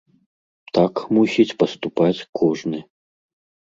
[0.77, 2.87] Так мусіць паступаць кожны.